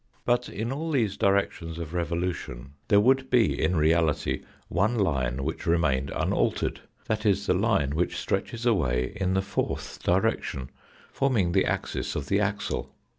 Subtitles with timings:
[0.25, 2.17] But in all these directions of THE HIGHER WORLD 73
[2.57, 7.91] revolution there would be in reality one line which remained unaltered, that is the line
[7.91, 10.71] which stretches away in the fourth direction,
[11.13, 12.95] forming the axis of the axle.